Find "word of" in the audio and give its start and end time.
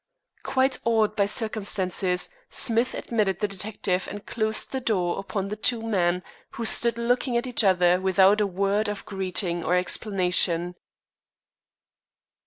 8.47-9.05